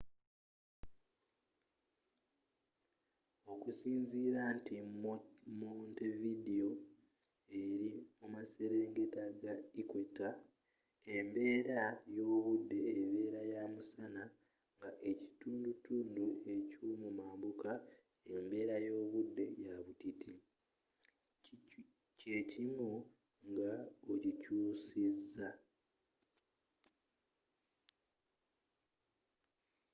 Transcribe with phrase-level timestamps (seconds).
[3.53, 4.75] okusinzira nti
[5.59, 6.69] montevideo
[7.61, 10.33] eri mu maserengeta ga equator
[11.15, 11.81] embeera
[12.15, 14.23] y'obudde ebera ya musana
[14.75, 17.71] nga ekitundutundu ekyo'mumambuka
[18.33, 20.31] embeera y'obudde ya butiti
[22.19, 22.91] kyekimu
[23.51, 23.71] nga
[24.11, 25.49] okikyusiza